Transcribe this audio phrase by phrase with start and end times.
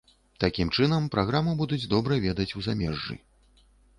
[0.43, 3.15] Такім чынам, праграму будуць добра ведаць у замежжы.